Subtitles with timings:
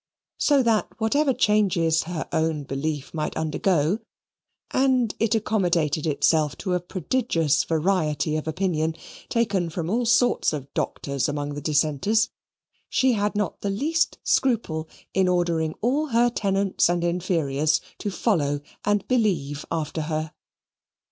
[0.39, 3.99] So that whatever changes her own belief might undergo
[4.71, 8.95] (and it accommodated itself to a prodigious variety of opinion,
[9.29, 12.31] taken from all sorts of doctors among the Dissenters)
[12.89, 18.59] she had not the least scruple in ordering all her tenants and inferiors to follow
[18.83, 20.33] and believe after her.